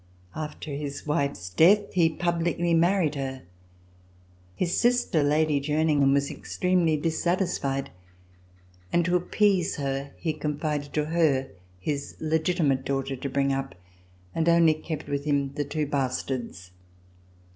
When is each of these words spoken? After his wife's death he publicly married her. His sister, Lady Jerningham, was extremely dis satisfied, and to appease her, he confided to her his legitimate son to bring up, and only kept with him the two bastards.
After 0.33 0.71
his 0.71 1.05
wife's 1.05 1.49
death 1.51 1.93
he 1.93 2.09
publicly 2.09 2.73
married 2.73 3.13
her. 3.13 3.43
His 4.55 4.75
sister, 4.75 5.21
Lady 5.21 5.59
Jerningham, 5.59 6.11
was 6.13 6.31
extremely 6.31 6.97
dis 6.97 7.21
satisfied, 7.21 7.91
and 8.91 9.05
to 9.05 9.15
appease 9.15 9.75
her, 9.75 10.09
he 10.17 10.33
confided 10.33 10.91
to 10.93 11.05
her 11.05 11.51
his 11.79 12.15
legitimate 12.19 12.87
son 12.87 13.03
to 13.05 13.29
bring 13.29 13.53
up, 13.53 13.75
and 14.33 14.49
only 14.49 14.73
kept 14.73 15.07
with 15.07 15.25
him 15.25 15.53
the 15.53 15.65
two 15.65 15.85
bastards. 15.85 16.71